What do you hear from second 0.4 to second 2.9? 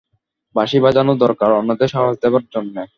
বাঁশি বাজানো দরকার অন্যদের সাহস দেবার জন্যে।